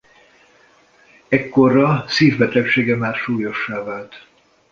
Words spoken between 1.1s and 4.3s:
Ekkorra szívbetegsége már súlyossá vált.